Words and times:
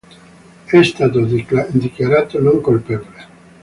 È 0.65 0.81
stato 0.81 1.23
dichiarato 1.75 2.39
non 2.41 2.59
colpevole. 2.59 3.27